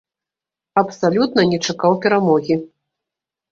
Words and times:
Абсалютна 0.83 1.45
не 1.51 1.61
чакаў 1.67 2.01
перамогі. 2.07 2.61